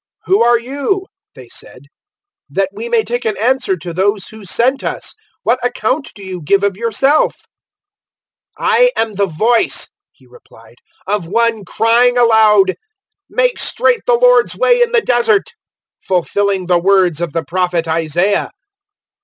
"Who 0.25 0.41
are 0.41 0.57
you?" 0.59 1.05
they 1.35 1.47
said 1.49 1.81
"that 2.49 2.71
we 2.73 2.89
may 2.89 3.03
take 3.03 3.23
an 3.23 3.37
answer 3.37 3.77
to 3.77 3.93
those 3.93 4.29
who 4.29 4.43
sent 4.45 4.83
us. 4.83 5.13
What 5.43 5.63
account 5.63 6.11
do 6.15 6.23
you 6.23 6.41
give 6.41 6.63
of 6.63 6.75
yourself?" 6.75 7.35
001:023 8.57 8.67
"I 8.71 8.91
am 8.95 9.13
the 9.13 9.27
voice," 9.27 9.89
he 10.11 10.25
replied, 10.25 10.77
"of 11.05 11.27
one 11.27 11.63
crying 11.65 12.17
aloud, 12.17 12.73
`Make 13.31 13.59
straight 13.59 14.01
the 14.07 14.15
Lord's 14.15 14.57
way 14.57 14.81
in 14.81 14.91
the 14.91 15.01
Desert,' 15.05 15.51
fulfilling 16.01 16.65
the 16.65 16.79
words 16.79 17.21
of 17.21 17.33
the 17.33 17.43
Prophet 17.43 17.87
Isaiah." 17.87 18.49